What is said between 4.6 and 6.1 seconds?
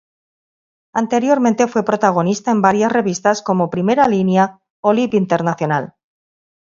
o "Lib Internacional".